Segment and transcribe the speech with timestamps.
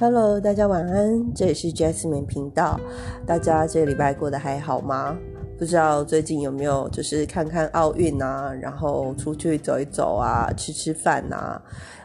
[0.00, 2.78] Hello，大家晚安，这里是 Jasmine 频道。
[3.26, 5.18] 大家这个礼拜过得还好吗？
[5.58, 11.60] 不知道最近有没有就是看看奥运啊，然后出去走一走啊，吃吃饭啊。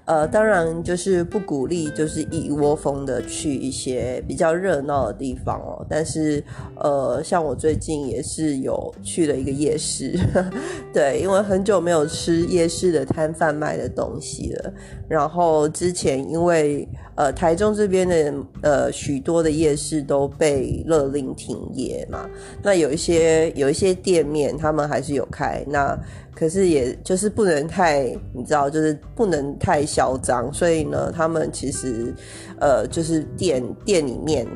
[0.05, 5.85] 呃，当然就是不鼓励，就是一窝蜂的去一些比较热闹的地方哦。
[5.89, 6.43] 但是，
[6.75, 10.13] 呃，像我最近也是有去了一个夜市，
[10.93, 14.73] 对，因为很久没有吃夜市的摊贩卖的东西了。
[15.08, 16.85] 然后之前因为
[17.16, 22.30] 呃台中这边的呃许多的夜市都被勒令停业嘛，
[22.61, 25.97] 那有一些有一些店面他们还是有开那。
[26.36, 30.52] 可是，也就是不能太，你知道，就是不能太嚣张。
[30.54, 32.14] 所以呢，他们其实，
[32.59, 34.48] 呃，就是店店里面，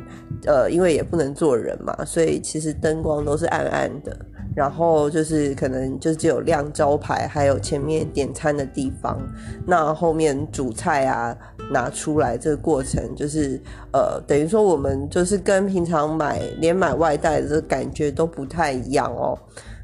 [0.46, 4.18] 呃，因为也不能坐人嘛，所以其实灯光都是暗暗的。
[4.56, 9.22] 然后就是可能就只有亮招牌，还有前面点餐的地方。
[9.68, 11.38] 那后面煮菜啊，
[11.72, 13.62] 拿出来这个过程，就是
[13.94, 19.38] 呃，等于说我们就是跟平常买连买外带的感觉都不太一样哦。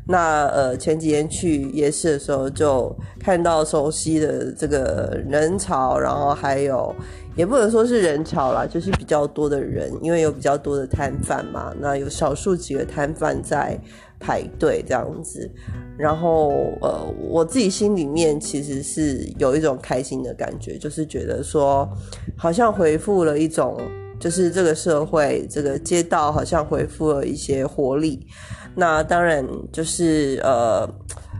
[0.06, 6.94] 那呃前几天去夜市的时候，就看到熟悉的这个人潮，然后还有
[7.36, 11.74] 也不能说是人潮啦，就是比较多的人，因为有比较多的摊贩嘛。
[11.80, 13.80] 那有少数几个摊贩在
[14.20, 15.50] 排队这样子，
[15.98, 16.50] 然后
[16.82, 21.90] 呃我自己心里面其实是有一种开心的感觉，就是觉得说
[22.38, 23.80] 好像回复了一种，
[24.20, 28.28] 就是这个社会这个街道好像恢复了一些活力。
[28.76, 30.88] 那当然就是呃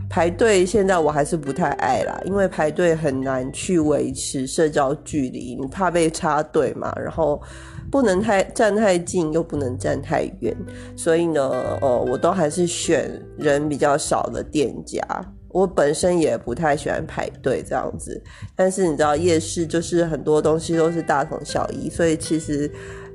[0.08, 7.40] 排队，现在我还是不太爱啦，因为排队很难去维持社交距离，你怕被插队嘛，然后
[7.90, 10.56] 不能太站太近，又不能站太远，
[10.96, 15.00] 所以呢，呃，我都还是选人比较少的店家。
[15.48, 18.20] 我本身也不太喜欢排队这样子，
[18.56, 22.70] 但是你知道夜市就是很多东西都是大同小异，所以其实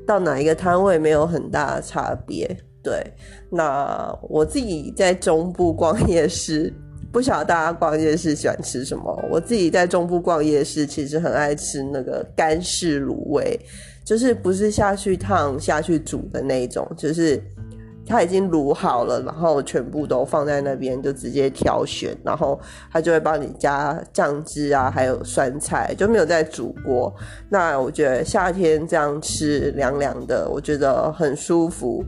[0.08, 2.58] 到哪一个摊位没有很大的差别。
[2.90, 3.06] 对，
[3.52, 6.74] 那我自己在中部逛夜市，
[7.12, 9.24] 不晓得大家逛夜市喜欢吃什么。
[9.30, 13.60] 我自己在中部逛夜市，其实很爱吃那个干式卤味，
[14.04, 17.40] 就是不是下去烫、下去煮的那种，就是
[18.08, 22.60] 它已经卤好了，然后全部都放在那边，就直接挑选，然后
[22.92, 27.14] 他就会帮你加酱汁啊，还有酸菜，就没有再煮过。
[27.52, 32.04] 那我觉得夏天这样吃凉凉的，我觉得很舒服。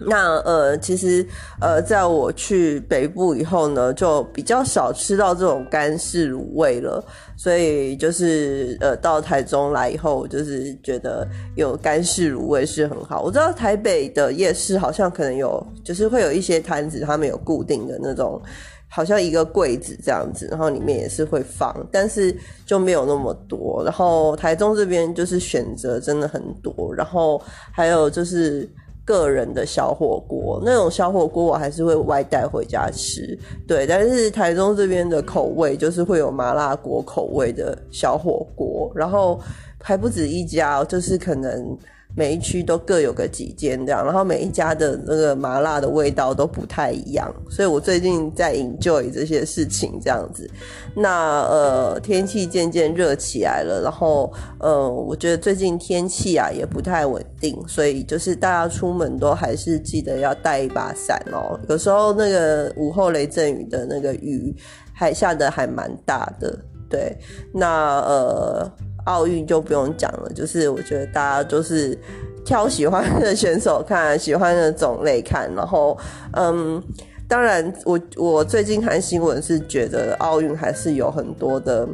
[0.00, 1.26] 那呃，其实
[1.60, 7.04] 呃，在我去北部以后呢，就比较少吃到这种干式卤味了。
[7.36, 13.22] 所以就是呃，到台中来以后，就是觉得有干式卤味是很好。
[13.22, 18.42] 我知道台北的夜市好像可能有，就是会有一些摊子，他们有固定的那种，
[18.88, 23.82] 好像一个柜子这样子，然后里面也是会放，但是就没有那么多。
[23.84, 27.40] 然后台中这边就是选择真的很多，然后
[27.72, 28.68] 还有就是。
[29.08, 33.86] 个人的小火锅，那种小火锅我还是会外带回家吃，对。
[33.86, 39.40] 但是台中这边的口味就是会有麻辣锅口味的小火锅，然后
[39.82, 41.74] 还不止一家，就是可能。
[42.16, 50.50] 每一区都各有个几间这样，然后每一家的那个麻辣的味道都不太一样，所以我最近在 enjoy 这些事情这样子。
[50.96, 61.60] 那呃，天气渐渐热起来了，然后呃，我觉得最近天气啊也不太稳定，所以就是大家出门都还是记得要带一把伞哦。
[61.68, 64.52] 有时候那个午后雷阵雨的那个雨
[64.92, 66.58] 还下的还蛮大的，
[66.90, 67.16] 对。
[67.52, 68.72] 那呃。
[69.08, 71.98] 奥运就不用讲了，就是我觉得大家就是
[72.44, 75.96] 挑喜欢的选手看，喜欢的种类看，然后
[76.32, 76.82] 嗯，
[77.26, 81.88] 当然我我最近看新闻是觉得奥运还是有很多的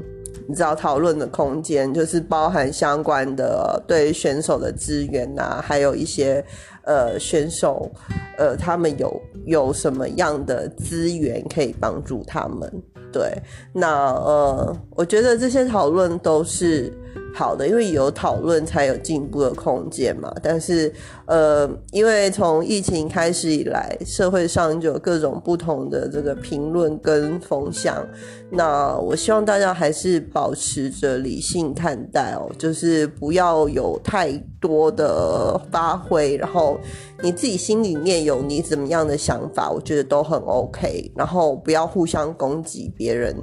[0.48, 6.44] 你知道讨论的空间，就是包含相关的对选手的资源呐，还有一些
[6.82, 7.90] 呃选手
[8.36, 12.82] 呃他们有有什么样的资源可以帮助他们。
[13.14, 13.32] 对，
[13.72, 16.92] 那呃，我觉得这些讨论都是
[17.36, 20.32] 好的，因为有讨论才有进步的空间嘛。
[20.40, 20.92] 但是
[21.26, 28.06] 呃，因为从疫情开始以来，社会上就有各种不同的这个评论跟风向。
[28.50, 36.78] 那我希望大家还是保持着理性看待哦，就是不要有太多的发挥，然后
[37.20, 41.12] 你自己心里面有你怎么样的想法，我觉得都很 OK。
[41.16, 43.34] 然后不要互相攻击别人，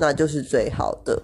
[0.00, 1.16] 那就是最好的。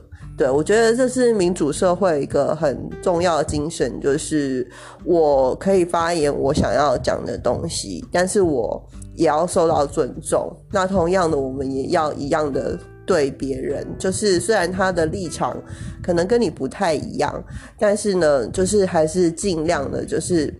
[0.42, 4.68] 对我觉得这是民主社会一个很重要的精神，就是
[5.04, 8.84] 我可以发言我想要讲的东西，但是我
[9.14, 10.52] 也要受到尊重。
[10.72, 15.56] 那同样的，我们也要一样的对别人，就是虽然他的立场
[16.02, 17.40] 可能跟你不太一样，
[17.78, 20.52] 但是呢，就是还是尽量的，就是。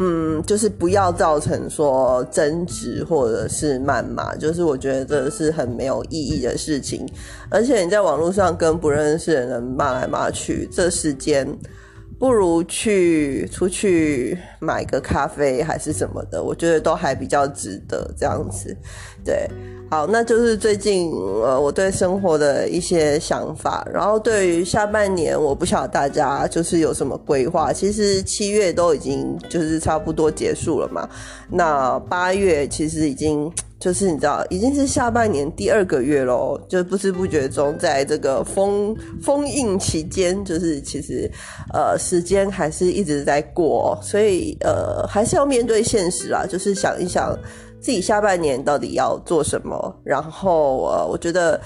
[0.00, 7.04] 嗯，就是不要造成说争执或者是谩骂，就是我觉得这是很没有意义的事情。
[7.50, 11.46] 而且你在网络上跟不认识的人骂来骂去，这时间
[12.18, 18.76] 不如去出去买个咖啡还是什么的，我觉得都还比较值得这样子，
[19.24, 19.48] 对。
[19.90, 27.72] 好，那就是最近呃我对生活的一些想法，然后对于下半年，我不晓得大家就是有什么规划。
[27.72, 31.08] 其实七月都已经就是差不多结束了嘛，
[31.48, 41.30] 那八月其实已经就是你知道已经是下半年第二个月喽，就不知不觉中在这个封封印期间，就是其实
[41.72, 47.38] 呃时间还是一直在过，所以呃还是要面对现实啦，就是想一想。
[47.80, 49.96] 自己下半年到底要做什么？
[50.02, 51.58] 然后呃，我觉得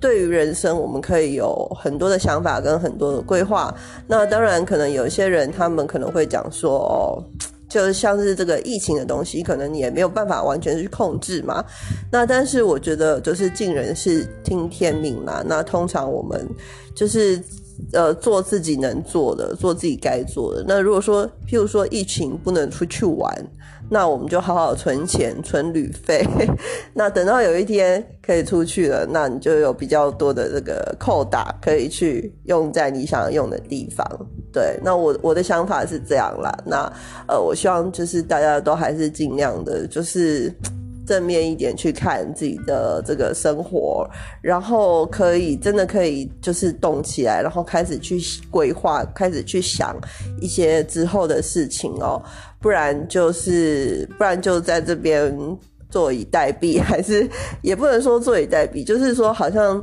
[0.00, 3.72] 对于人生，我们可以有很多的想法跟很多的规划。
[4.08, 7.22] 那当然，可能有一些人他们可能会讲说，哦，
[7.70, 11.64] 就像是这个疫情的东西，可能也没有办法完全去控制嘛。
[12.10, 15.42] 那但是我觉得，就是尽人事听天命嘛。
[15.46, 16.46] 那通常我们
[16.94, 17.40] 就是
[17.92, 20.64] 呃做自己能做的，做自己该做的。
[20.68, 23.32] 那如果说，譬如说疫情不能出去玩。
[23.90, 26.24] 那我们就好好存钱，存旅费。
[26.94, 34.06] 那等到有一天可以出去了，那你就有比较多的这个扣打可以去用在你想要用的地方。
[34.52, 36.56] 对，那我我的想法是这样啦。
[36.64, 36.90] 那
[37.26, 40.54] 呃，我希望就是大家都还是尽量的，就是。
[41.06, 44.08] 正面一点去看自己的这个生活，
[44.40, 49.96] 然后可以真的可以就是动起来，然后开始去规划，开始去想
[50.40, 52.22] 一些之后的事情哦，
[52.60, 55.34] 不然就是不然就在这边
[55.90, 57.28] 坐以待毙，还是
[57.62, 59.82] 也不能说坐以待毙，就是说好像。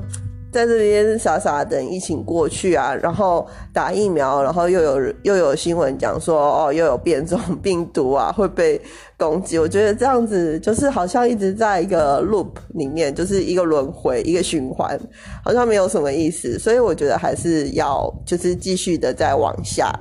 [0.50, 8.82] 在这边傻傻等疫情过去啊，然后打疫苗，然后又有又有新闻讲说哦，又有变种病毒啊会被
[9.18, 9.60] 攻击。
[9.60, 14.98] 我觉得这样子就是好像一直在一个 loop 里面，就是一个轮回，一个循环，
[15.44, 16.58] 好像没有什么意思。
[16.58, 19.94] 所以我觉得还是要就是继续的再往下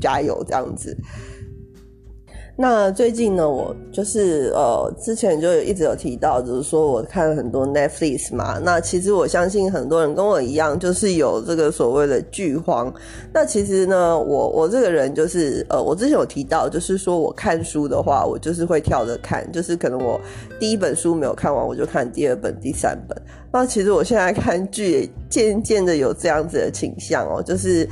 [0.00, 0.96] 加油这样子。
[2.56, 8.60] 那最近呢，我就是呃，之前就一直有提到，就是说我看了很多 Netflix 嘛。
[8.62, 12.94] 那其实我相信很多人跟我一样，就是有这个所谓的剧荒。
[13.32, 20.20] 那其实呢，我我这个人就是呃，我之前有提到，就是说我看书的话，我就是会跳着看，就是可能我
[20.60, 23.20] 第一本书没有看完，我就看第二本、第三本。
[23.52, 27.88] 那其实我现在看剧，渐渐的有这样子的倾向哦，就是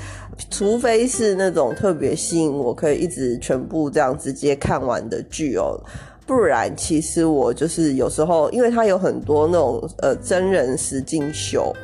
[0.50, 5.78] 除非是那种特别吸引我，可以一直全部这样直接看完的剧哦，
[6.26, 11.74] 不然其实我就是有时候，因为它有很多那种呃真人实境秀，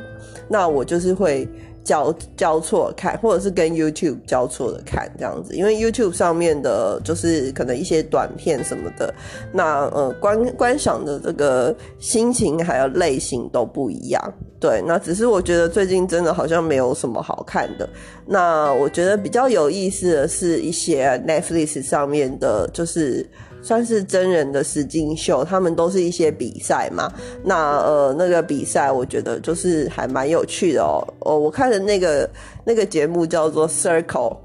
[0.47, 1.47] 那我就是会。
[1.81, 9.11] 交交错看，或者是跟 YouTube 交错的看这样子，因为 YouTube 上面的就是可能一些短片什么的，
[9.51, 14.33] 那呃观观赏的这个心情还有类型都不一样。
[14.59, 17.87] 对，那只是我觉得最近真的好像没有什么好看的。
[18.25, 23.25] 那我觉得比较有意思的是一些 Netflix 上面的，就是。
[23.61, 27.11] 算是真人的实境秀，他们都是一些比赛嘛。
[27.43, 31.03] 那呃，那个比赛我觉得就是还蛮有趣的哦。
[31.19, 32.29] 哦，我看的那个
[32.63, 34.37] 那个节目叫做 Circle。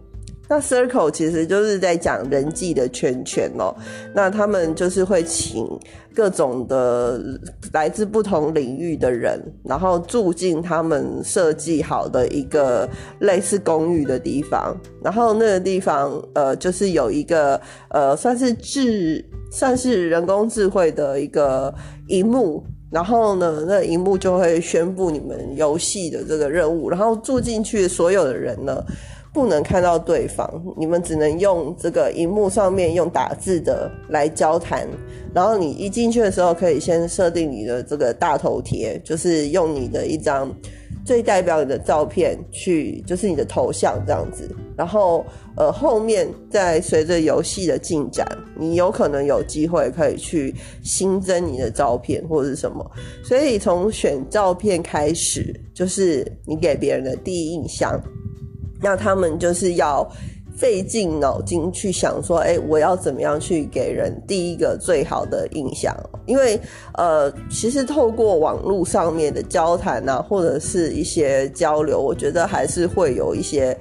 [0.47, 3.75] 那 circle 其实就是在讲人际的圈圈哦，
[4.15, 5.67] 那他们就是会请
[6.15, 7.19] 各种的
[7.73, 12.87] 来自不同领域的人，然后住进他们设计好的一个
[13.21, 17.59] 类似公寓的地方，然后那个地方呃就是有一个
[17.89, 21.75] 呃算是智算是人工智慧的一个
[22.09, 28.85] 荧幕，然后呢那荧幕就会宣布你们游戏的这个任务，然后住进去所有的人呢。
[29.35, 30.49] 不能看到对方，
[30.79, 34.89] 你们只能用这个荧幕上面用打字的来交谈。
[35.35, 40.55] 然后你一进去的时候，可以先设定你的这个大头贴，就是用你的一张
[41.05, 44.49] 最代表你的照片去，就是你的头像这样子。
[44.77, 45.27] 然后
[45.57, 48.25] 呃，后面再随着游戏的进展，
[48.57, 52.89] 你有可能有机会可以去新增你的照片或者是什么。
[53.25, 58.01] 所以从选照片开始，就是你给别人的第一印象。
[58.85, 60.07] 那他们就是要
[60.55, 65.93] 费尽脑筋去想说，哎，我要怎么样去给人第一个最好的印象？
[66.27, 66.61] 因为
[66.99, 73.77] 呃，其实透过网络上面的交谈啊，或者是一些交流，我觉得还是会有一些。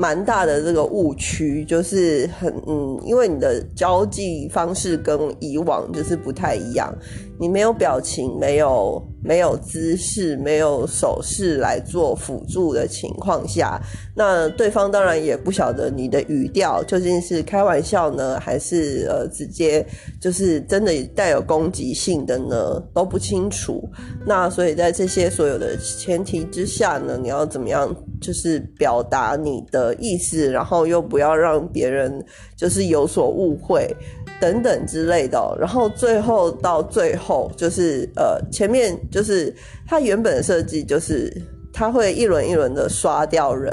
[0.00, 6.96] 蛮大的这个误区，就是很嗯，因为你的交际方式跟以往就是不太一样，
[7.36, 13.78] 你没有表情，没有没有姿势，没有手势来做辅助的情况下，
[14.14, 19.84] 那对方当然也不晓得你的语调究竟是开玩笑呢，还是呃直接
[20.20, 23.86] 就是真的带有攻击性的呢，都不清楚。
[24.26, 29.94] 那所以在这些所有的前提之下呢，你要怎么样就是表达你的。
[29.98, 32.24] 意思，然后又不要让别人
[32.56, 33.92] 就是有所误会
[34.40, 39.54] 等等之类的，然后最后到最后就是呃前面就是
[39.86, 41.32] 它原本设计就是
[41.72, 43.72] 它会一轮一轮的刷掉人，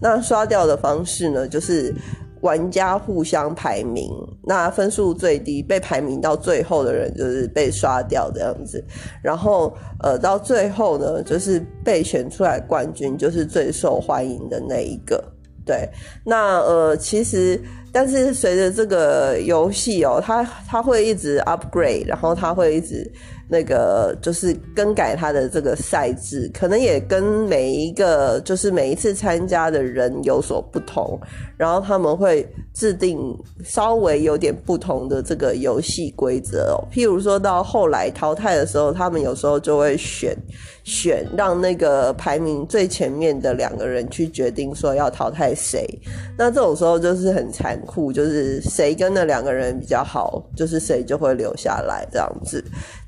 [0.00, 1.94] 那刷掉的方式呢就是。
[2.40, 4.12] 玩家互相排名，
[4.42, 8.84] 那分数最低被排名到最后的人就是被刷掉这样子。
[9.22, 15.24] 然后呃，到最后呢，就是被选出来冠军，就是最受欢迎的那一个。
[15.64, 15.88] 对，
[16.22, 17.58] 那呃，其实，
[17.90, 23.10] 但是随着这个游戏哦，它它会一直 upgrade，然后它会一直。
[23.48, 31.18] 那个就是更改他的这个赛制，可能也跟每一个就是每一次参加的人有所不同，
[31.56, 33.18] 然后他们会制定
[33.64, 36.78] 稍微有点不同的这个游戏规则哦。
[36.92, 40.36] 譬如说到后来淘汰的时候，他们有时候就会选
[40.84, 45.86] 选让那个排名最前面的两个人去决定说要淘汰谁。
[46.36, 52.62] 那这种时候就是很残酷，就是谁跟那两个人比较好，就是谁就会留下来这样子。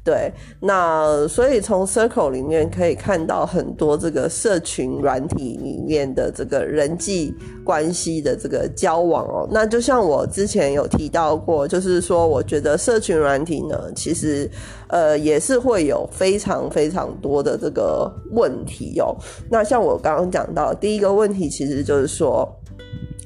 [0.06, 7.34] 对，那所以从 Circle 里面可以看到很多这个社群软体里面的这个人际
[7.64, 9.48] 关系的这个交往哦。
[9.50, 14.48] 那就像我之前有提到过，就是说我觉得社群软体呢，其实
[14.86, 19.12] 呃也是会有非常非常多的这个问题哦。
[19.50, 22.48] 那像我刚刚讲到第一个问题，其实就是说。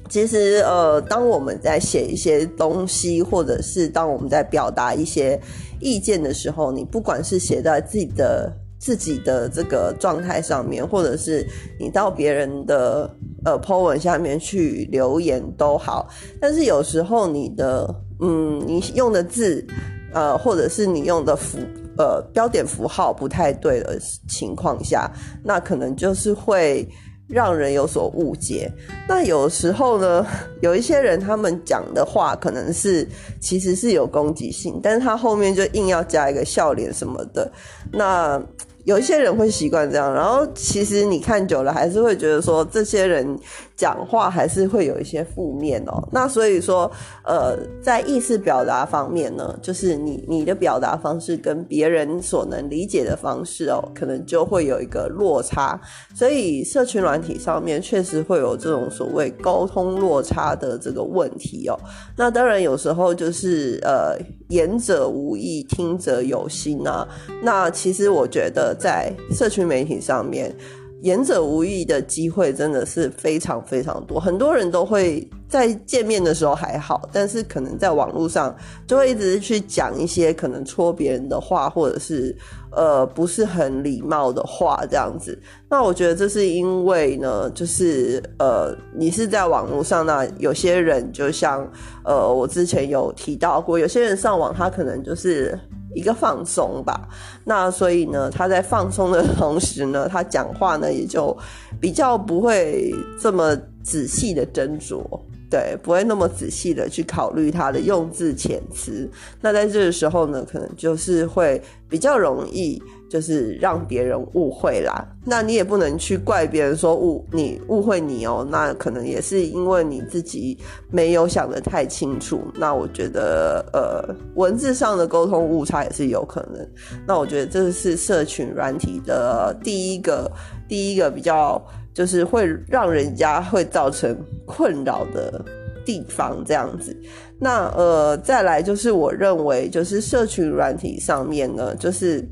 [0.09, 5.41] 其实，呃，当我们在写一些东西，或者是当我们在表达一些
[5.81, 11.47] 意见的时候，你不管是写在自己的自己的这个状态上面，或者是
[11.79, 13.11] 你到别人的
[13.45, 16.09] 呃 po 文下面去留言都好，
[16.41, 19.67] 但是有时候你的嗯，你用的字，
[20.13, 21.59] 呃，或者是你用的符
[21.99, 25.11] 呃标点符号不太对的情况下，
[25.43, 26.89] 那可能就是会。
[27.31, 28.71] 让人有所误解。
[29.09, 30.27] 那有时候呢，
[30.61, 33.07] 有一些人他们讲的话可能是
[33.41, 37.51] 其实是有攻击性，但是他后面就硬要加一个笑脸什么的。
[37.93, 38.43] 那
[38.85, 43.39] 有一些人会习惯这样，然后其实你看久了还是会觉得说这些人。
[43.81, 46.91] 讲话还是会有一些负面哦，那所以说，
[47.25, 55.81] 呃，在意识表达方面呢，就是你你的表达方式跟别人所能理解的方式哦，可能就会有一个落差，
[56.15, 61.75] 所以社群软体上面确实会有这种所谓沟通落差的这个问题哦。
[62.15, 64.15] 那当然有时候就是呃，
[64.51, 67.09] 言者无意，听者有心啊。
[67.43, 70.55] 那其实我觉得在社群媒体上面。
[71.03, 78.55] 言者无意的机会真的是非常非常多，很多人都会在见面的时候还好，但是可能在网络上
[78.87, 82.37] 就会一直去讲一些可能戳别人的话，或者是
[82.73, 85.39] 呃不是很礼貌的话这样子。
[85.69, 91.67] 那我觉得这是因为呢，就是呃你是在网络上，那有些人就像
[92.05, 95.59] 呃我之前有提到过，有些人上网他可能就是。
[95.95, 97.09] 一个放松吧，
[97.45, 101.37] 那所以呢，他在放松的同时呢，他讲话呢也就
[101.81, 105.03] 比较不会这么仔细的斟酌。
[105.51, 109.11] 对，不会那么仔细的去考虑他的用字遣词。
[109.41, 112.81] 那在这个时候呢，可能就是会比较容易，
[113.11, 115.07] 就是让别人误会啦。
[115.27, 118.47] 那你也不能去怪别人说误你误会你哦。
[118.49, 120.57] 那可能也是因为你自己
[120.91, 122.41] 没有想得太清楚。
[122.55, 126.67] 那我觉得，呃，文字上的沟通误差也是有可能。
[127.07, 130.31] 那我觉得这是社群软体的第一个
[130.69, 131.61] 第一个比较。
[131.93, 135.45] 就是会让人家会造成困扰的
[135.85, 136.97] 地方，这样子。
[137.37, 142.25] 那呃，再来就是我认为，就是社群软体上面呢，就是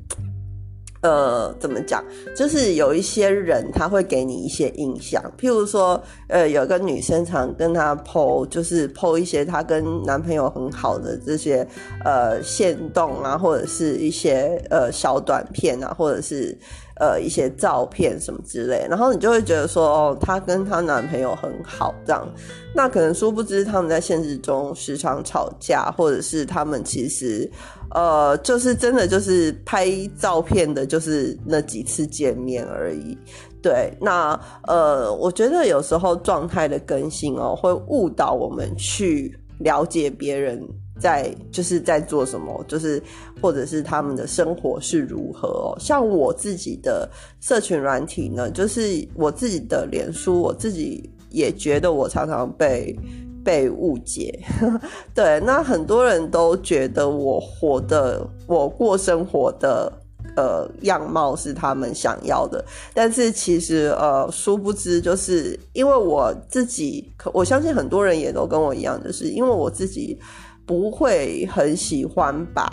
[1.01, 2.05] 呃，怎么讲？
[2.37, 11.67] 就是有一些人他会给你一些印象，譬如说，呃，有个女生常跟他剖就是剖一些她跟男朋友很好的这些
[12.05, 16.57] 呃线动啊，或者是一些呃小短片啊，或者是。
[17.01, 22.29] 呃，一些照片什么之类，然后你就会觉得说，哦，她跟她男朋友很好这样，
[22.75, 27.49] 那可能殊不知他们在现实中时常吵架，或者是他们其实，
[27.91, 33.17] 呃，就是真的就是拍照片的，就是那几次见面而已。
[33.61, 40.63] 对，那呃，我觉得有时候状态的更新哦，会误导我们去了解别人
[41.01, 43.03] 在就是在做什么，就是
[43.43, 45.77] 或者是他们的生活是如何哦。
[45.81, 52.97] 像我自己的社群软体呢，就是我自己的脸书，我自己也觉得我常常被
[53.45, 54.39] 被误解。
[55.15, 59.93] 对，那很多人都觉得我活的，我过生活的。
[60.37, 62.65] 呃，样貌是他们想要的，
[62.95, 70.17] 但是其实呃，殊不知，就是因为我自己，我相信很多人也都跟我一样，就是因为我自己
[70.65, 72.71] 不会很喜欢把，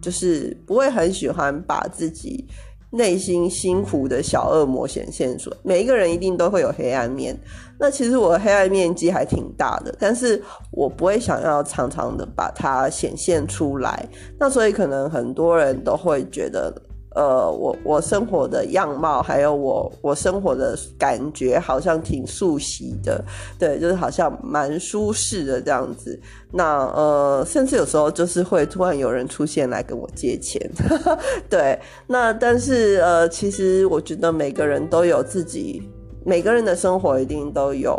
[0.00, 2.46] 就是不会很喜欢把自己
[2.90, 5.56] 内心辛苦的小恶魔显现出来。
[5.62, 7.38] 每一个人一定都会有黑暗面，
[7.78, 14.08] 那其实我的黑暗面积还挺大的，但是我不会想要常常的把它显现出来。
[14.38, 16.72] 那所以可能很多人都会觉得。
[17.14, 23.24] 呃，我我生活的样貌，还有我我生活的感觉，好像挺熟悉的，
[23.58, 26.18] 对，就是好像蛮舒适的这样子。
[26.52, 30.60] 那呃，甚至有时候就是会突然有人出现来跟我借钱，
[31.50, 31.76] 对。
[32.06, 35.82] 那但是呃，其实我觉得每个人都有自己，
[36.24, 37.94] 每个人的生活一定都有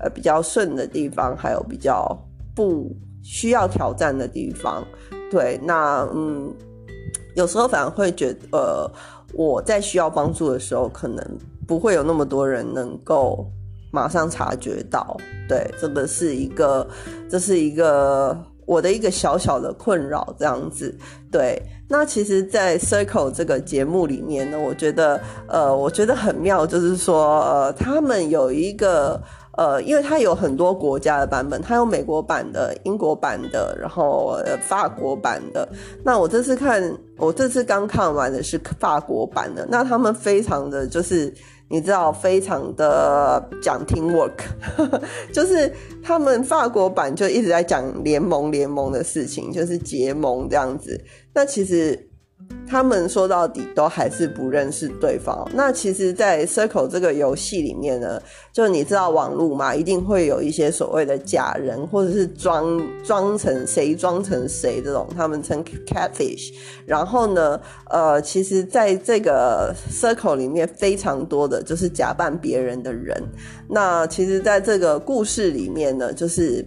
[0.00, 2.14] 呃比较顺的地方，还有比较
[2.54, 4.84] 不需要挑战的地方，
[5.30, 5.58] 对。
[5.62, 6.54] 那嗯。
[7.34, 8.90] 有时候反而会觉得，呃，
[9.32, 11.24] 我在需要帮助的时候，可能
[11.66, 13.46] 不会有那么多人能够
[13.92, 15.16] 马上察觉到。
[15.48, 16.86] 对，这个是一个，
[17.28, 20.96] 这是一个我的一个小小的困扰，这样子。
[21.30, 29.20] 对，那其实，在 Circle 这个节目里面呢，我觉得，呃，我觉得很妙，就是说，呃，他们有一个。
[29.60, 35.68] 呃，因为它有很多国家的版本，它有美国版的、英国版的，然后法国版的。
[36.02, 36.82] 那我这次看，
[37.18, 39.66] 我这次刚看完的是法国版的。
[39.70, 41.30] 那他们非常的就是，
[41.68, 44.32] 你知道，非常的讲 teamwork，
[45.30, 45.70] 就是
[46.02, 50.98] 他们法国版就一直在讲联盟、联盟的事情，就是结盟这样子。
[51.34, 52.09] 那其实。
[52.68, 55.48] 他们说到底都还是不认识对方。
[55.52, 66.52] 那其实，在 Circle 这个游戏里面呢，就你知道网络嘛，一定会有一些所谓的假人，或者是装装成谁装成谁这种，他们称 catfish。
[66.86, 67.60] 然后呢，
[67.90, 73.20] 呃，其实在这个 Circle 里面，非常多的就是假扮别人的人。
[73.68, 76.64] 那其实，在这个故事里面呢，就是。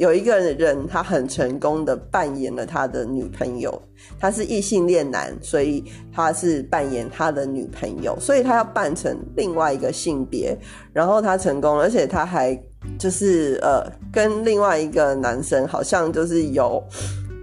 [0.00, 3.70] 有一个人，他很成功的扮演了他的女朋友，
[4.18, 10.56] 他是异性恋男，所以他是扮演他的女朋友，所以他要扮成另外一个性别，
[10.94, 12.58] 然后他成功，而且他还
[12.98, 16.82] 就是呃，跟另外一个男生好像就是有。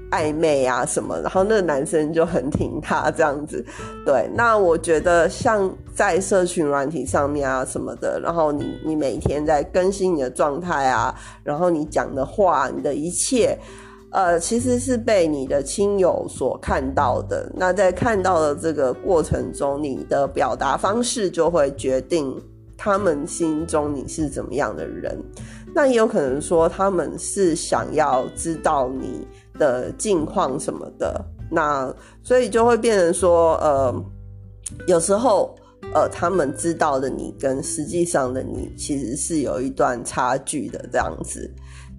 [0.09, 3.61] 暧昧啊什么，然后那个男生就很挺他这样子，
[4.05, 4.25] 对。
[4.33, 11.11] 那我觉得像在社群软体上面啊什么的，然后你你每天在更新你的状态啊，
[11.43, 13.57] 然后你讲的话，你的一切，
[14.11, 17.51] 呃，其实是被你的亲友所看到的。
[17.55, 22.39] 那在看到的这个过程中，你的表达方式就会决定
[22.77, 25.19] 他们心中你是怎么样的人。
[25.73, 29.27] 那也有可能说他们是想要知道你。
[29.59, 33.91] 的境况什么的，那所以就会变成说，呃，
[34.85, 35.55] 有时候，
[35.93, 41.49] 呃，他们知道的你跟实际上的你其实是有一段差距的，这样子。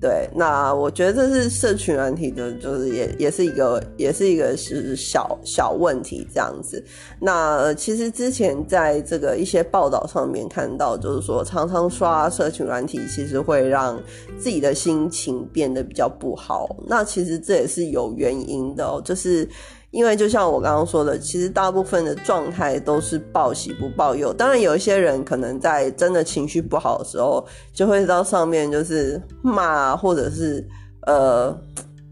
[0.01, 6.81] 对，那我觉得这是社群软体的，就是也也是一个，也是一个是小小问题这样子。
[7.21, 14.01] 那其实之前在这个一些报道上面看到，就是说常常刷社群软体，其实会让
[14.39, 16.77] 自己的心情变得比较不好。
[16.87, 19.49] 那其实这也是有原因的，就是。
[19.91, 24.33] 因为就像我刚刚说的，其实大部分的状态都是报喜不报忧。
[24.35, 30.63] 当然，有一些人可能在真的情绪不好的时候，就会到上面就是骂，或者是
[31.07, 31.59] 呃，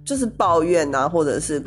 [0.06, 1.62] 就是抱怨啊，或者是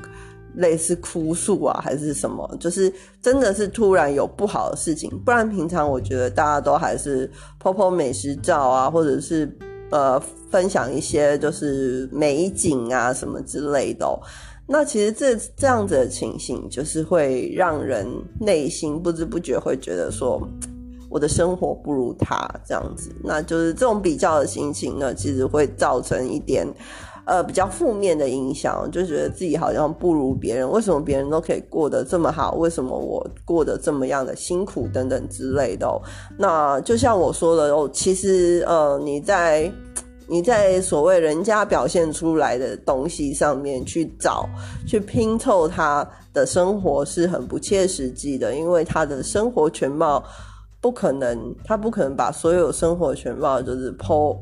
[0.55, 2.91] 类似哭诉啊，还是什么，就是
[3.21, 5.11] 真的是突然有不好的事情。
[5.23, 7.29] 不然平常我觉得大家都还是
[7.61, 9.47] po po 美食照啊，或者是
[9.91, 10.19] 呃
[10.49, 14.07] 分享一些就是美景啊什么之类的。
[14.71, 18.07] 那其实这这样子的情形，就是会让人
[18.39, 20.39] 内心不知不觉会觉得说，
[21.09, 23.09] 我的生活不如他这样子。
[23.23, 26.67] 那就是这种比较的心情呢，其实会造成一点
[27.25, 30.69] 呃比较负面的影响，就觉得自己好像不如别人。
[30.69, 32.53] 为什么别人都可以过得这么好？
[32.53, 35.87] 为什么我过得这么样的辛苦等等之类的？
[36.37, 39.71] 那就像我说的哦，其实呃你在。
[40.29, 44.47] 你在所谓人家表现出来的东西上面去找、
[44.85, 50.23] 去拼凑他的生活是很不切实际的，因为他的生活全貌
[50.79, 54.37] 不可能，他不可能把所有生活全貌就是剖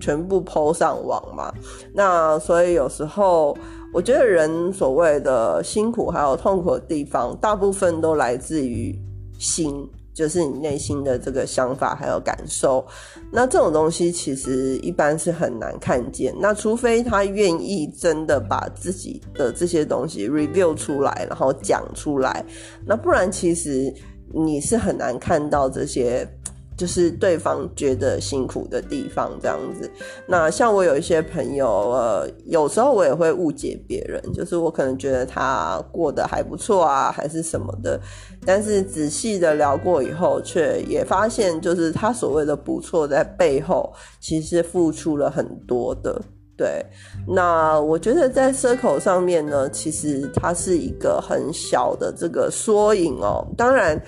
[0.00, 1.52] 全部剖上网嘛。
[1.92, 3.56] 那所以有时候
[3.92, 8.96] 我觉得人所谓的辛苦还有痛苦的地方，大部分都来自于
[9.38, 9.86] 心。
[10.14, 12.84] 就是你内心的这个想法还有感受，
[13.32, 16.34] 那这种东西其实一般是很难看见。
[16.38, 22.44] 那除非他愿意真的把自己的这些东西 review 出来，然后讲出来，
[22.86, 23.92] 那不然其实
[24.34, 26.28] 你是很难看到这些。
[26.76, 29.90] 就是对方觉得辛苦的地方，这样子。
[30.26, 38.00] 那像我有一些朋友，呃，有时候我也会误解别人，就是我可能觉得他过得还不错啊，还是什么的。
[38.44, 46.20] 但是仔细的聊过以后，却也发现，就是他所谓的不错，在背后其实付出了很多的。
[46.56, 46.84] 对，
[47.26, 53.46] 那我觉得在 circle 上面呢，其实它是一个很小的这个缩影哦。
[53.56, 54.00] 当然。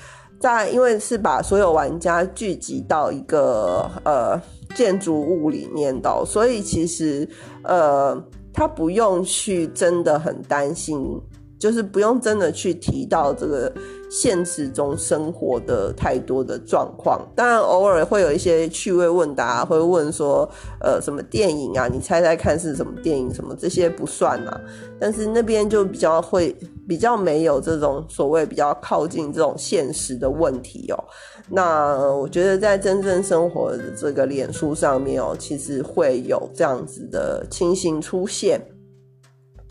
[0.45, 4.39] 在，因为是把所有玩家聚集到一个呃
[4.75, 7.27] 建筑物里面的，所以其实
[7.63, 8.15] 呃
[8.53, 11.19] 他不用去真的很担心。
[11.65, 13.73] 就是不用真的去提到这个
[14.11, 20.47] 现实中生活的太多的状况，当然偶尔会有一些趣味问答，会问说，
[20.83, 21.89] 呃，什么电影啊？
[21.91, 23.33] 你猜猜看是什么电影？
[23.33, 24.61] 什么这些不算啊？
[25.01, 26.55] 但是那边就比较会
[26.87, 31.05] 比较没有这种所谓比较靠近这种现实的问题哦。
[31.49, 38.61] 那我觉得在真正生活的这个脸书上面哦，其实会有这样子的情形出现。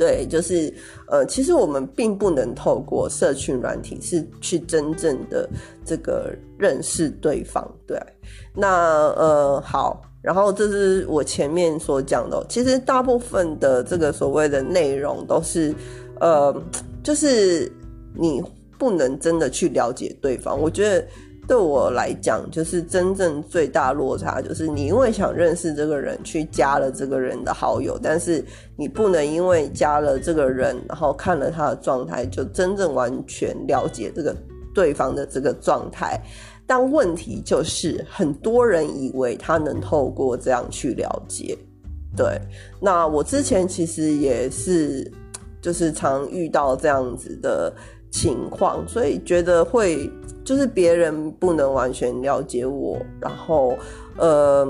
[0.03, 0.73] 对，就是
[1.07, 5.49] 呃，其实我们并不能透过社群软体是去真正的
[5.85, 7.65] 这个认识对方。
[7.87, 7.97] 对，
[8.53, 15.73] 那呃好，然后这是我前面所讲的，其实大部分的这个所谓的内容都是
[16.19, 16.53] 呃，
[17.01, 17.71] 就是
[18.13, 18.43] 你
[18.77, 20.59] 不能真的去了解对方。
[20.59, 21.07] 我觉得。
[21.47, 28.43] 对我来讲，就是真正最大落差，就是你因为想认识这个人，去加了这个人的好友，但是
[28.77, 34.35] 你不能因为加了这个人，然后看了他的状态，就真正完全了解这个
[34.73, 36.19] 对方的这个状态。
[36.65, 41.57] 但问题就是，很多人以为他能透过这样去了解。
[42.15, 42.39] 对，
[42.79, 45.11] 那我之前其实也是，
[45.61, 47.73] 就是常遇到这样子的
[48.13, 50.07] 情况，所以觉得会。
[50.45, 53.77] 就是别人不能完全了解我，然后，
[54.17, 54.67] 呃，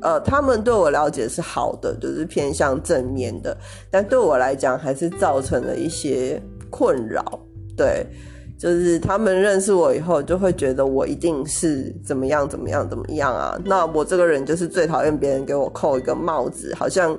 [0.00, 3.54] 呃，他们对我了解是好的，就是偏向正面的，
[3.90, 7.22] 但对我来讲还是造成了一些困扰。
[7.76, 8.06] 对，
[8.58, 13.60] 就是他们认识我以后，就会觉得我一定是怎么样怎么样怎么样啊。
[13.62, 17.14] 那我这个人就是最讨厌别人给我扣一个帽子，好像，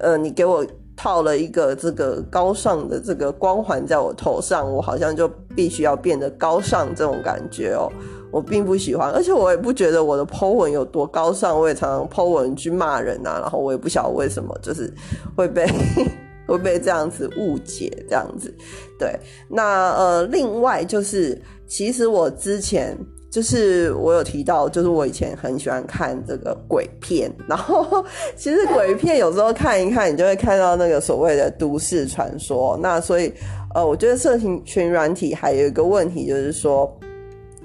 [0.00, 0.66] 呃，你给我。
[1.00, 7.90] 套了一个这个高尚的这个光环在我头上，我好像就必须要变得高尚这种感觉哦，
[8.30, 14.92] 我并不喜欢，而且我也不觉得我的 Po 文有多高尚，我也常常 Po 文去骂人啊，然后我也不晓得为什么，就是
[15.34, 15.66] 会被
[16.46, 18.54] 会被这样子误解这样子，
[18.98, 22.94] 对，那呃，另外就是其实我之前。
[23.30, 28.04] 就是我有提到，就是我以前很喜欢看这个鬼片，然后
[28.36, 32.76] 其实鬼片有时候看一看，你就会看到那个所谓的都市传说。
[32.82, 33.32] 那所以，
[33.72, 36.92] 呃，我觉得社群群软体还有一个问题，就是说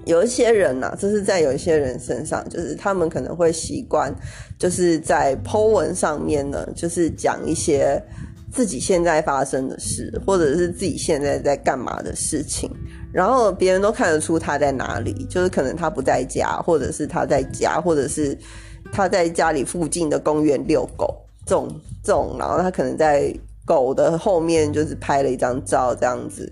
[0.06, 4.14] 有一些人呐，这是在有一些人身上，就是他们可能会习惯，
[4.60, 8.00] 就是在 Po 文上面呢，就是讲一些
[8.52, 12.70] 自己现在发生的事，或者是自己现在在干嘛的事情。
[13.16, 18.38] 然后别人都看得出他在哪里，就是可能他不在家，或者是他在家，或者是
[18.92, 21.66] 他在家里附近的公园遛狗，这种
[22.04, 23.34] 这种，然后他可能在
[23.66, 26.52] 狗的后面就是拍了一张照这样子。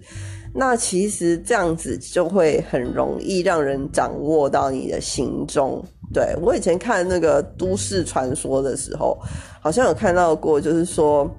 [0.56, 5.84] 那其实这样子就会很容易让人掌握到你的行踪。
[6.13, 9.19] 对我以前看那个都市传说的时候，
[9.62, 11.30] 好像有看到过，就是说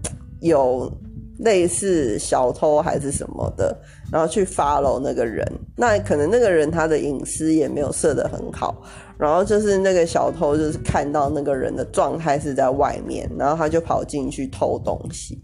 [0.43, 0.93] 有。
[1.41, 3.77] 类似小偷还是什么的，
[4.13, 8.83] 然后去 follow 那个人，那可能那个人他的隐私也没有设得很好，
[9.19, 15.39] 然后就是那个小偷就是看到那个人的状态是在外面，然后他就跑进去偷东西，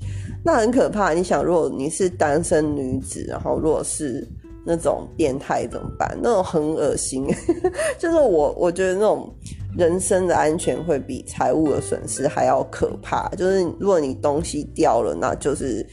[0.44, 1.12] 那很可怕。
[1.12, 4.26] 你想，如果你是单身女子，然后如果是
[4.64, 6.18] 那种变态怎么办？
[6.22, 7.26] 那种很恶心，
[7.98, 9.32] 就是我我觉得那种。
[9.78, 13.28] 人身的安全会比财务的损失还要可怕。
[13.36, 15.86] 就是如果你东西掉了，那就是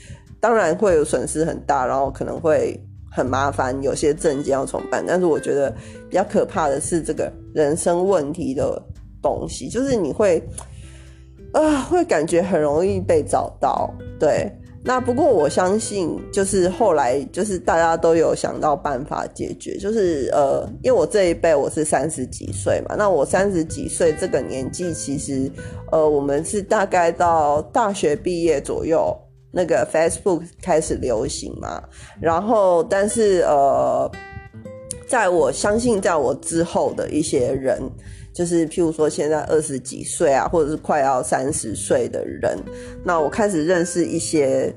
[0.47, 2.79] 当然会有损失很大，然后可能会
[3.12, 5.03] 很麻烦，有些证件要重办。
[5.05, 5.69] 但是我觉得
[6.10, 8.81] 比较可怕的是这个人生问题的
[9.21, 10.41] 东西，就是你会
[11.51, 13.93] 啊，会感觉很容易被找到。
[14.17, 14.49] 对，
[14.86, 25.51] 那不过我相信，就是后来就是大家都有想到办法解决，就是呃，因为我这一辈我是三十几岁嘛，那我三十几岁这个年纪，其实
[25.91, 29.13] 呃，我们是大概到大学毕业左右，
[29.51, 31.81] 那个 Facebook 开始流行嘛，
[32.19, 34.12] 然后但是呃，
[35.07, 37.81] 在我相信，在我之后的一些人。
[38.33, 42.55] 就是譬如说，现在二十几岁啊，或者是快要三十岁的人，
[43.03, 44.71] 那我开始认识一些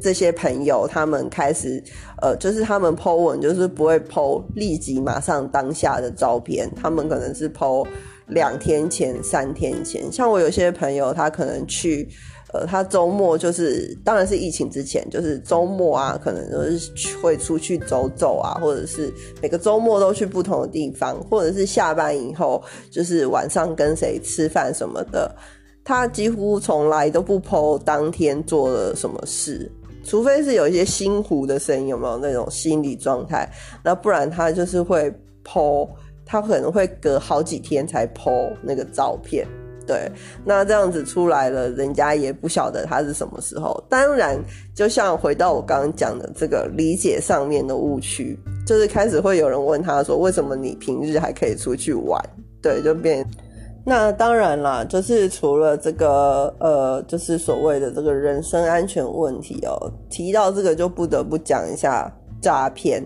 [0.00, 1.82] 这些朋友，他们开始
[2.22, 7.86] 呃，就是他们 Po 文，就是不会 Po 立即马上当下的照片，他们可能是 Po
[8.28, 10.10] 两天前、三天前。
[10.10, 12.08] 像我有些朋友，他可能去。
[12.64, 25.34] 他周末就是，当然是疫情之前，就是周末啊，可能就是会出去走走啊，或者是每个周末都去不同的地方，或者是下班以后，就是晚上跟谁吃饭什么的。
[25.84, 29.70] 他几乎从来都不剖当天做了什么事，
[30.04, 33.48] 除非是有一些心湖的声音，有没有那种心理状态？
[33.84, 35.12] 那不然他就是会
[35.44, 35.88] 剖，
[36.24, 39.46] 他可能会隔好几天才剖那个照片。
[39.86, 40.10] 对，
[40.44, 43.80] 那这样子出来了，人家也不晓得他是什么时候。
[43.88, 44.36] 当然，
[44.74, 52.20] 就像回到我刚刚讲的这个理解上面的误区，就是开始会有人问他说：“为什么你平日还可以出去玩？”
[52.60, 53.24] 对，就变。
[53.84, 62.12] 那当然啦，就是除了这个呃，就是所谓的这个人身安全问题哦，提到这个就不得不讲一下。
[62.38, 63.02] 诈骗，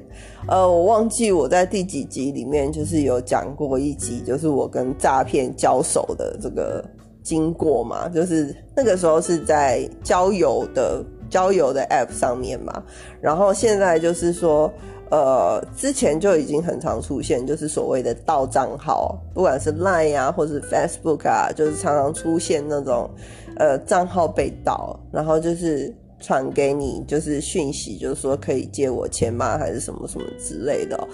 [0.48, 6.84] 呃，我忘记我在第几集里面就是有讲过一集，就是我跟诈骗交手的这个
[7.22, 12.82] 经过嘛，就是那个时候是在交友的交友的 App 上面嘛，
[13.20, 14.72] 然后现在就是说，
[15.10, 23.08] 呃，之前就已经很常出现，就是所谓的盗账号，不管是 Line 啊，或是 Facebook 啊，就是常常出现那种
[23.56, 25.94] 呃账号被盗，然后就是。
[26.20, 29.56] 传给你就是讯息，就是说可以借我钱吗？
[29.58, 31.08] 还是什么什么之类的？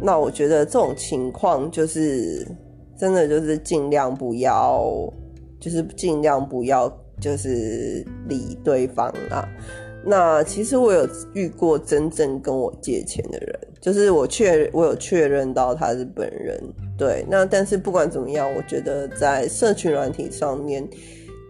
[0.00, 2.46] 那我觉得这种情况就是
[2.98, 4.82] 真的就是尽量不要，
[5.60, 6.90] 就是尽量不要
[7.20, 9.46] 就是理对方啊。
[10.04, 16.58] 那其实我有遇过真正跟我借钱的人，就是我确我有确认到他是本人。
[16.96, 20.88] 对，那但是不管怎么样，我觉得在社群软体上面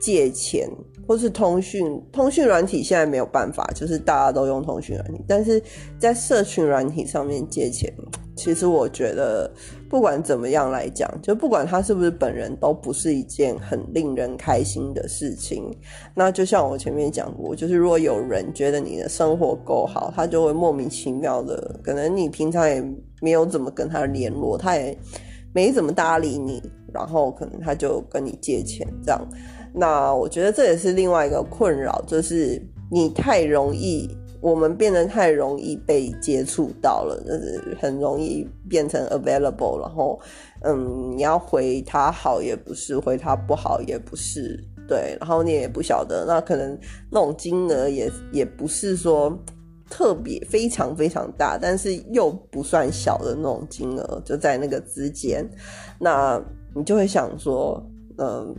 [0.01, 0.69] 借钱。
[1.07, 5.63] 或是通讯通讯软体现在没有办法，就是大家都用通讯软体，但是
[5.99, 7.93] 在社群软体上面借钱，
[8.37, 9.51] 其实我觉得
[9.89, 15.65] 不管怎么样来讲，就不管他是不是本人，都不是一件很令人开心的事情。
[16.15, 22.83] 那就像我前面讲过，就是如果有人觉得你的生活够好，他就会莫名其妙的，可能你平常也
[23.21, 24.97] 没有怎么跟他联络，他也
[25.53, 26.61] 没怎么搭理你，
[26.93, 29.27] 然后可能他就跟你借钱这样。
[29.79, 32.59] 那我觉得这也是另外一个困扰，就是
[32.91, 34.09] 你太容易，
[34.41, 40.19] 我们变得太容易被接触到了，就是很容易变成 available，然后，
[40.63, 44.59] 嗯，你要回他好也不是，回他不好也不是，
[44.89, 46.79] 对，然后你也不晓得，那可能
[47.11, 49.39] 那种金额也也不是说
[49.91, 55.47] 特别非常非常大，但是又不算小的那种金额，就在那个之间，
[56.01, 56.43] 那
[56.75, 57.87] 你就会想说，
[58.17, 58.57] 嗯。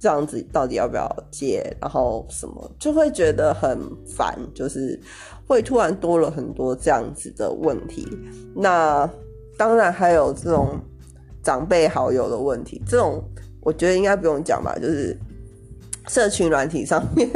[0.00, 1.62] 这样子到底要不要借？
[1.78, 4.98] 然后什么就会觉得很烦，就是
[5.46, 8.08] 会突然多了很多这样子的问题。
[8.56, 9.08] 那
[9.58, 10.80] 当然还有这种
[11.42, 13.22] 长辈好友的问题，这种
[13.60, 14.74] 我觉得应该不用讲吧。
[14.80, 15.14] 就是
[16.08, 17.28] 社群软体上面，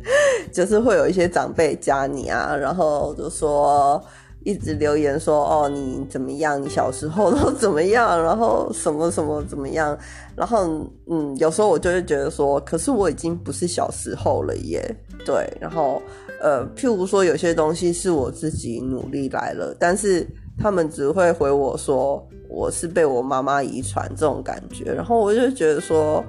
[0.52, 4.00] 就是会有一些长辈加你啊，然后就说。
[4.44, 6.60] 一直留言说哦你怎么样？
[6.60, 8.22] 你小时候都怎么样？
[8.22, 9.96] 然后什么什么怎么样？
[10.34, 14.82] 然后嗯，有时候我就会觉得说，可是我已经不是小时候了耶。
[15.26, 16.00] 对，然后
[16.40, 20.26] 呃，譬如说有些东西是我自己努力来了，但是
[20.58, 24.92] 他们只会回我说我是被我妈妈遗传这种感觉。
[24.92, 26.24] 然后我就觉得说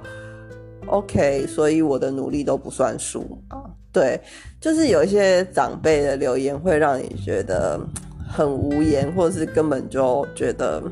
[0.86, 3.64] ，OK，所以我的努力都不算数啊。
[3.92, 4.18] 对，
[4.58, 7.78] 就是有一些长辈的留言会让你觉得
[8.26, 10.82] 很无言，或者是根本就觉得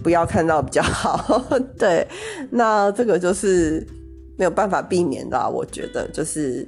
[0.00, 1.44] 不要看到比较好。
[1.76, 2.06] 对，
[2.50, 3.84] 那这个就是
[4.36, 6.64] 没有办法避免的，我觉得就是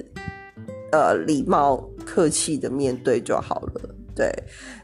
[0.90, 3.94] 呃礼貌客气的面对就好了。
[4.16, 4.28] 对，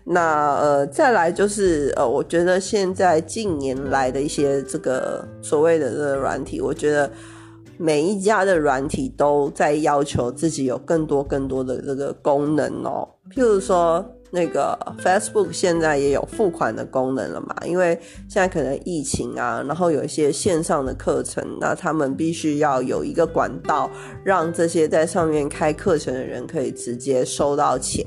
[0.04, 7.10] 那呃再来就是呃，我觉得现在近年来的一些这个所谓的这个软体，我觉得。
[7.78, 14.04] 每一家的软体都在要求自己有更多更多的这个功能哦，譬如说。
[14.32, 17.56] 那个 Facebook 现在也有付款的功能了嘛？
[17.64, 23.88] 因为现在可能疫情啊，然后有一些线上的课程，那他们必须要有一个管道，
[24.24, 28.04] 让这些在上面开课程的人可以直接收到钱。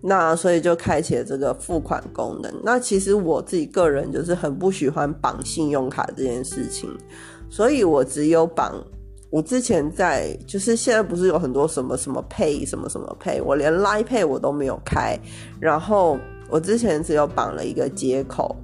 [0.00, 2.52] 那所以就开启了这个付款功能。
[2.64, 6.90] 那其实我自己个人就是很不喜欢绑信用卡这件事情，
[7.50, 8.82] 所以我只有绑。
[9.32, 15.18] 我之前在，就是现在不是有很多什么什么配什么什么配我连 Line 配我都没有开，
[15.58, 16.18] 然后
[16.50, 18.54] 我之前只有绑了一个接口。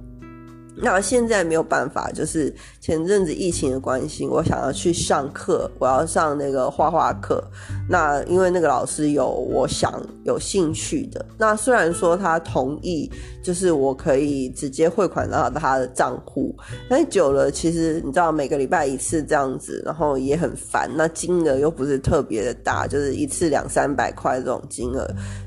[0.75, 7.43] 那现在没有办法，就是前阵子疫情的关系，我想要去上课，我要上那个画画课。
[7.89, 13.11] 那因为那个老师有我想有兴趣的，那虽然说他同意，
[13.43, 16.55] 就是我可以直接汇款到他的账户，
[16.89, 20.89] 但久了其实你知道每个礼拜一次这样子，然后也很烦。
[20.95, 25.05] 那金额又不是特别的大，就是一次两三百块这种金额，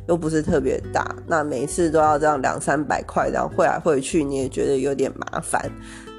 [0.09, 1.15] 又不是特别大。
[1.27, 5.13] 那每次都要这样两三百块这样汇来汇去，你也觉得有点。
[5.13, 5.71] 麻烦，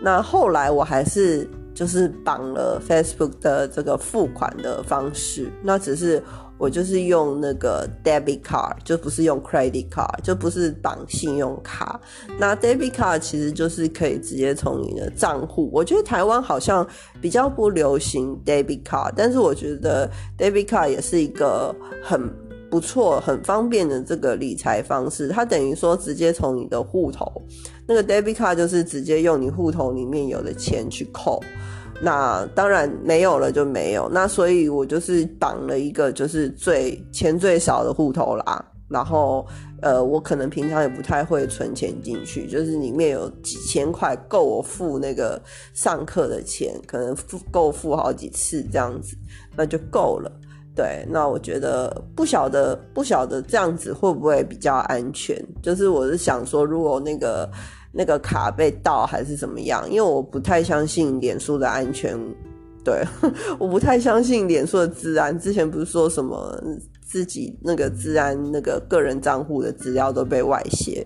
[0.01, 6.21] 那后来我还是就是绑了 Facebook 的这个付款的方式，那只是
[6.59, 11.99] 我就是用那个 debit card，就不是用 credit card，就不是绑信用卡。
[12.37, 15.69] 那 debit card 其实就是可以直接从你的账户。
[15.73, 16.87] 我觉得台湾好像
[17.19, 22.31] 比较不流行 debit card，但是我觉得 debit card 也是一个很
[22.73, 25.27] 不错、很方便的这个理财方式。
[25.27, 27.31] 它等于说直接从你的户头。
[27.85, 31.39] 那个 debit card 就是直接用你户头里面有的钱去扣，
[32.01, 34.09] 那当然没有了就没有。
[34.11, 38.65] 那所以我就是绑了一个就是最钱最少的户头啦。
[38.89, 39.45] 然后
[39.83, 45.39] 呃，我可能平常也不太会存钱进去，就是里面有几千块够我付那个
[45.75, 49.15] 上课的钱，可能付够付好几次这样子，
[49.55, 50.31] 那就够了。
[50.75, 55.37] 对，那我觉得不晓得不晓得这样子会不会比较安全？
[55.61, 57.49] 就是我是想说，如果那个
[57.91, 59.87] 那个卡被盗还是怎么样？
[59.89, 62.17] 因为我不太相信脸书的安全。
[62.83, 63.01] 对，
[63.59, 65.37] 我不太相信脸书的治安。
[65.39, 66.59] 之前不是说什么
[67.01, 71.05] 自己那个治安那个个人账户的资料都被外泄，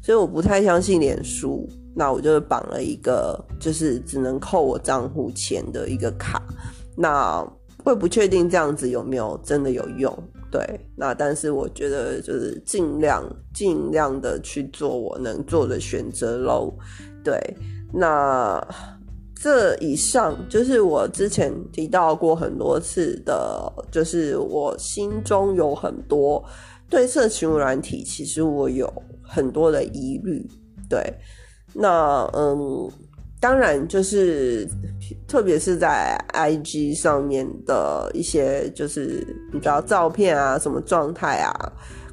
[0.00, 1.68] 所以我不太相信脸书。
[1.94, 6.40] 那我就绑了一个，就是只能扣我账户钱的一个卡。
[6.96, 7.44] 那
[7.88, 10.14] 会不确定这样子有没有真的有用？
[10.50, 10.60] 对，
[10.94, 13.24] 那但是我觉得就是尽量
[13.54, 16.70] 尽量的去做我能做的选择喽。
[17.24, 17.40] 对，
[17.90, 18.62] 那
[19.34, 26.44] 这以上就是我之前提到过很多次的，就是我心中有很多
[26.90, 28.86] 对社群软体，其实我有
[29.22, 30.46] 很多的疑虑。
[30.90, 31.02] 对，
[31.72, 32.90] 那嗯。
[33.40, 34.68] 当然，就是
[35.28, 41.52] 特别是在 IG 上面的一些，就是你知道照片啊，什么状态啊，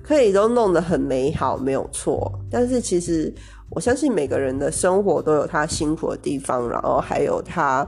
[0.03, 2.31] 可以都弄得很美好，没有错。
[2.51, 3.33] 但是其实
[3.71, 7.83] 我相信每个人的生活都有他辛苦的地方，然后还有他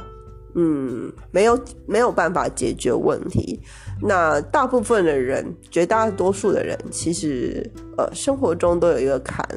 [0.56, 3.62] 嗯没有没有办法解决问题。
[4.02, 9.48] 那大部分的人，绝大多数的人，其实呃生活中都有一个坎。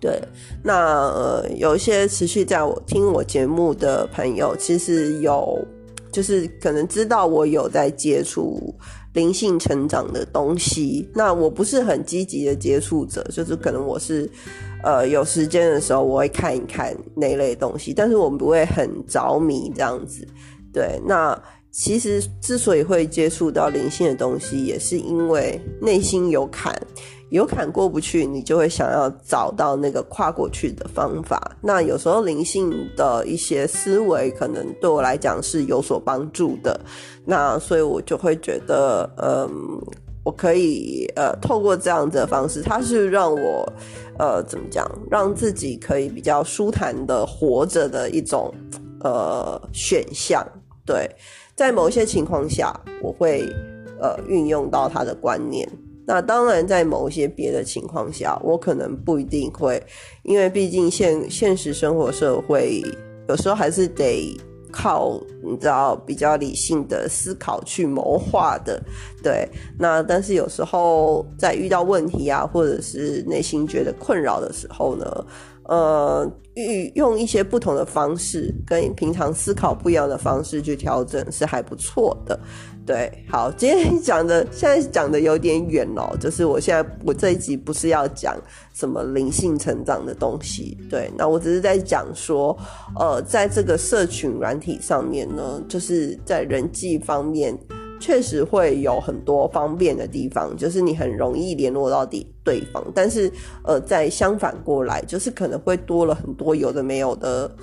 [0.00, 0.20] 对，
[0.62, 0.74] 那
[1.08, 5.58] 呃，有一些持续在我听我节目的朋友，其实有，
[6.12, 8.72] 就是可能知道我有在接触
[9.14, 11.08] 灵性成长的东西。
[11.14, 14.30] 那我不是很积极的接触者，就是可能我是
[14.84, 20.24] 呃有时间的时候我会看一看那类东西，但是我们不会很着迷这样子。
[20.72, 21.36] 对，那
[21.72, 26.72] 其实之所以会接触到灵性的东西，也是因为内心有坎。
[27.30, 31.56] 有坎过不去，你就会想要找到那个跨过去的方法。
[31.60, 36.80] 那有时候灵性的一些思维，可能对我来讲是有所帮助的。
[37.24, 39.50] 那所以我就会觉得，嗯，
[40.24, 43.70] 我可以呃透过这样子的方式，它是让我
[44.18, 48.50] 呃怎么讲，让自己可以比较舒坦的活着的一种
[49.00, 50.42] 呃选项。
[50.86, 51.06] 对，
[51.54, 53.46] 在某些情况下，我会
[54.00, 55.68] 呃运用到他的观念。
[56.08, 59.78] 那当然，在某些别的情况下，我可能不一定会，
[60.22, 62.82] 因为毕竟现现实生活社会
[63.28, 64.34] 有时候还是得
[64.72, 68.82] 靠你知道比较理性的思考去谋划的，
[69.22, 69.46] 对。
[69.78, 75.26] 那但是有时候在遇到问题啊，或者是内心觉得困扰的时候呢？
[75.64, 82.40] 呃，用用一些不同的方式，跟平常思考不一样的方式去调整，是还不错的。
[82.88, 88.34] 对，好，今天讲的现在讲的有点远哦， 就是我现在我这一集不是要讲
[88.72, 92.56] 什么灵性成长的东西，对，那我只是在讲说，
[92.98, 97.54] 呃，在这个社群软体上面呢，就是在人际方面，
[98.00, 102.82] 确实会有很多方便的地方，就是你很容易联络到底对方。
[102.94, 103.30] 但是，
[103.64, 107.54] 呃，在相反过来，就是可能会多了很多有的没有的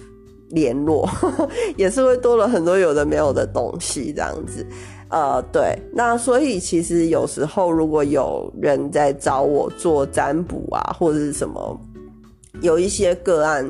[0.51, 1.09] 联络，
[1.77, 4.63] 也是会多了很多有的没有的东西这样子。
[5.15, 11.79] 呃，对，那所以其实有时候如果有人在找我做占卜啊，或者是什么，
[12.61, 13.65] 有一些个案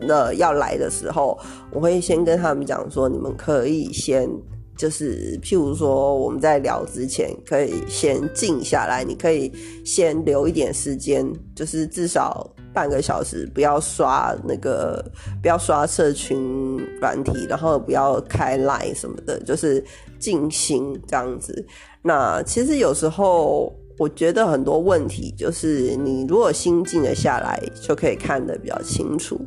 [0.00, 1.38] 的要来的时候，
[1.72, 4.28] 我会先跟他们讲说，你们可以先。
[4.76, 9.02] 就是，譬如说，我们在聊之前，可以先静下来。
[9.02, 9.50] 你可以
[9.86, 12.46] 先留一点时间，就是至少
[12.76, 15.02] 半个小时，不要刷那个，
[15.40, 19.82] 不要刷社群软体，然后不要开 Line 什么的，就是
[20.18, 21.66] 静心这样子。
[22.02, 23.72] 那其实有时候。
[23.98, 29.40] 我觉得很多问题就是你如果心静了下来，就可以看得比较清楚。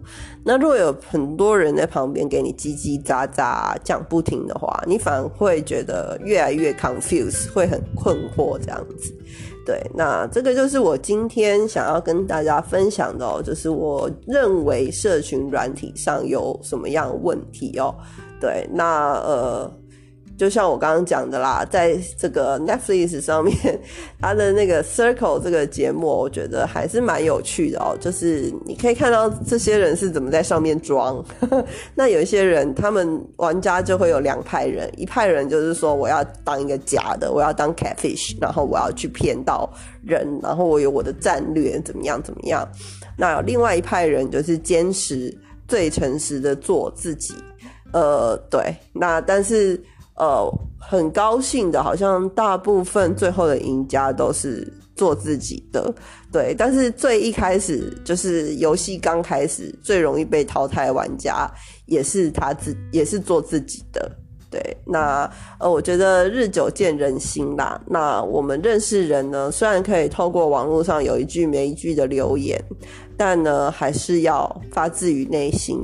[0.44, 9.14] 那如果有很多人在旁边给你叽叽喳喳讲不停的话，你反而会觉得越来越 confused，会很困惑这样子。
[9.70, 17.94] 对，那这个就是我今天想要跟大家分享的哦，就是我认为社群软体上有什么样问题哦。
[18.42, 19.72] 对，那呃。
[20.40, 23.54] 就像我刚刚讲的啦，在这个 Netflix 上面，
[24.22, 27.98] 它的那个 Circle 这个节目，我觉得还是蛮有趣的哦。
[28.00, 31.22] 就是你可以看到这些人是怎么在上面装。
[31.94, 39.70] 那有一些人，他们玩家就会有两派人，一派人就是说我要当一个假的，我要当 catfish，然后我要去骗到
[40.06, 42.66] 人，然后我有我的战略怎么样怎么样。
[43.18, 45.38] 那另外一派人就是坚持
[45.68, 47.36] 最诚实的做自己。
[47.92, 49.78] 呃，对，那但是。
[50.20, 50.48] 呃，
[50.78, 55.94] 很高兴的，好像大部分最后的赢家都是做自己的，
[56.32, 56.54] 对。
[56.58, 61.50] 但是最一开始就是游戏刚开始最容易被淘汰玩家，
[61.86, 64.12] 也是他自也是做自己的，
[64.52, 64.62] 对。
[64.86, 67.82] 那呃，我觉得日久见人心啦。
[67.88, 72.62] 那我们认识人呢，虽然可以透过网络上有一句没一句的留言，
[73.16, 75.80] 但呢，还是要发自于内心。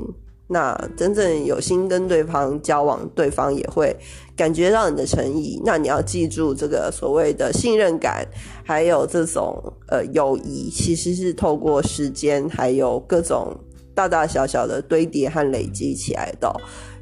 [0.48, 3.96] 那真正有心跟对方交往，对方也会
[4.36, 5.60] 感觉到你的诚意。
[5.66, 8.24] 那你要记住，这个所谓的信任感，
[8.64, 13.56] 还有这种呃友谊，其实是透过时间，还有各种
[13.96, 16.54] 大大小小的堆叠和累积起来的，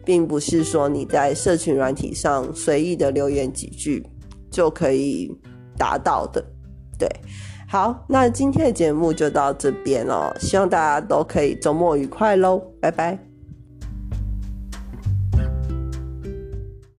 [0.06, 4.06] 并不是说你在社群软体上随意的留言几句
[4.50, 5.30] 就可以
[5.78, 6.42] 达到的。
[6.98, 7.10] 对，
[7.68, 13.33] 好，那今天的节目就到这边哦，希望大家都可以周末愉快喽，拜拜。